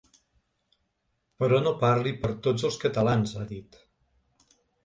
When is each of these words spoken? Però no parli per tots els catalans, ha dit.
Però 1.43 1.59
no 1.67 1.75
parli 1.85 2.15
per 2.25 2.31
tots 2.49 2.67
els 2.71 2.81
catalans, 2.87 3.37
ha 3.43 3.47
dit. 3.55 3.79